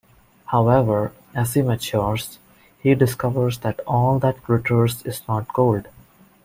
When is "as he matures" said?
1.35-2.39